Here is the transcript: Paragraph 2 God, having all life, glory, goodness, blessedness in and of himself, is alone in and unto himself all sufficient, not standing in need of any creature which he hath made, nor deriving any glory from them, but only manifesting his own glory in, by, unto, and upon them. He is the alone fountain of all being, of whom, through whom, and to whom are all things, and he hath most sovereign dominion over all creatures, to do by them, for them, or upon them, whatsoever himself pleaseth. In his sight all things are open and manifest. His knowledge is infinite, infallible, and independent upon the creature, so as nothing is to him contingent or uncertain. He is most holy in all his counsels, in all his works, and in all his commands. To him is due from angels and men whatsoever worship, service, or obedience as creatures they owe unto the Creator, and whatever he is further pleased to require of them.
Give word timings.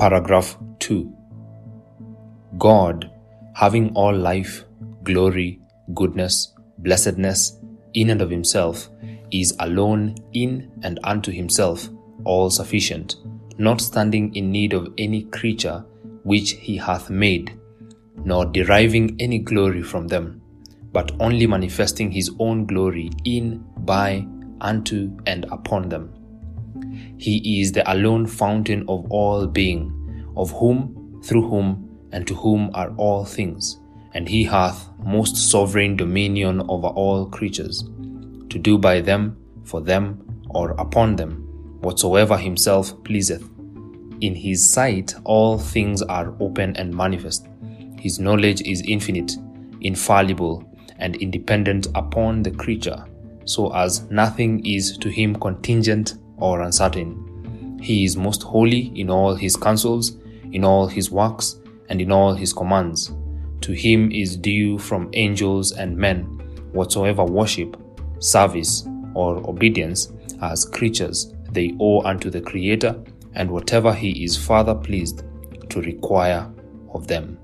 Paragraph 0.00 0.56
2 0.78 1.14
God, 2.56 3.10
having 3.54 3.90
all 3.94 4.16
life, 4.16 4.64
glory, 5.04 5.60
goodness, 5.92 6.54
blessedness 6.78 7.58
in 7.92 8.08
and 8.08 8.22
of 8.22 8.30
himself, 8.30 8.88
is 9.30 9.54
alone 9.58 10.14
in 10.32 10.72
and 10.84 10.98
unto 11.04 11.30
himself 11.30 11.90
all 12.24 12.48
sufficient, 12.48 13.16
not 13.58 13.82
standing 13.82 14.34
in 14.34 14.50
need 14.50 14.72
of 14.72 14.88
any 14.96 15.24
creature 15.24 15.84
which 16.22 16.52
he 16.52 16.78
hath 16.78 17.10
made, 17.10 17.60
nor 18.24 18.46
deriving 18.46 19.14
any 19.20 19.38
glory 19.38 19.82
from 19.82 20.08
them, 20.08 20.40
but 20.92 21.12
only 21.20 21.46
manifesting 21.46 22.10
his 22.10 22.30
own 22.38 22.64
glory 22.64 23.10
in, 23.26 23.62
by, 23.80 24.26
unto, 24.62 25.14
and 25.26 25.44
upon 25.50 25.90
them. 25.90 26.10
He 27.18 27.60
is 27.60 27.72
the 27.72 27.92
alone 27.92 28.26
fountain 28.26 28.84
of 28.88 29.04
all 29.10 29.46
being, 29.46 29.99
of 30.40 30.50
whom, 30.52 31.20
through 31.22 31.46
whom, 31.46 31.86
and 32.12 32.26
to 32.26 32.34
whom 32.34 32.70
are 32.72 32.92
all 32.96 33.26
things, 33.26 33.78
and 34.14 34.26
he 34.26 34.42
hath 34.42 34.88
most 35.04 35.36
sovereign 35.36 35.96
dominion 35.96 36.62
over 36.68 36.88
all 36.88 37.26
creatures, 37.26 37.84
to 38.48 38.58
do 38.58 38.78
by 38.78 39.02
them, 39.02 39.36
for 39.64 39.82
them, 39.82 40.18
or 40.48 40.70
upon 40.72 41.14
them, 41.14 41.42
whatsoever 41.82 42.38
himself 42.38 43.04
pleaseth. 43.04 43.46
In 44.22 44.34
his 44.34 44.68
sight 44.68 45.14
all 45.24 45.58
things 45.58 46.00
are 46.02 46.34
open 46.40 46.74
and 46.76 46.92
manifest. 46.92 47.46
His 47.98 48.18
knowledge 48.18 48.62
is 48.62 48.82
infinite, 48.86 49.36
infallible, 49.82 50.64
and 50.98 51.16
independent 51.16 51.86
upon 51.94 52.42
the 52.42 52.50
creature, 52.50 53.04
so 53.44 53.74
as 53.74 54.10
nothing 54.10 54.64
is 54.64 54.96
to 54.98 55.10
him 55.10 55.36
contingent 55.36 56.14
or 56.38 56.62
uncertain. 56.62 57.78
He 57.82 58.04
is 58.04 58.16
most 58.16 58.42
holy 58.42 58.92
in 58.98 59.10
all 59.10 59.34
his 59.34 59.56
counsels, 59.56 60.16
in 60.52 60.64
all 60.64 60.86
his 60.86 61.10
works, 61.10 61.60
and 61.88 62.00
in 62.00 62.12
all 62.12 62.34
his 62.34 62.52
commands. 62.52 63.12
To 63.62 63.72
him 63.72 64.10
is 64.10 64.36
due 64.36 64.78
from 64.78 65.10
angels 65.12 65.72
and 65.72 65.96
men 65.96 66.24
whatsoever 66.72 67.24
worship, 67.24 67.76
service, 68.20 68.86
or 69.14 69.38
obedience 69.48 70.12
as 70.40 70.64
creatures 70.64 71.34
they 71.50 71.74
owe 71.80 72.00
unto 72.02 72.30
the 72.30 72.40
Creator, 72.40 73.02
and 73.34 73.50
whatever 73.50 73.92
he 73.92 74.24
is 74.24 74.36
further 74.36 74.74
pleased 74.74 75.24
to 75.68 75.80
require 75.82 76.50
of 76.92 77.06
them. 77.06 77.38